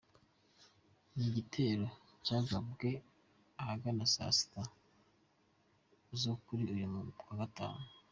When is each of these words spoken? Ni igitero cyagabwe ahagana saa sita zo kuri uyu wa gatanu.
Ni 1.15 1.25
igitero 1.29 1.85
cyagabwe 2.25 2.89
ahagana 3.61 4.03
saa 4.13 4.33
sita 4.37 4.63
zo 6.21 6.33
kuri 6.43 6.63
uyu 6.73 6.87
wa 7.27 7.35
gatanu. 7.39 7.83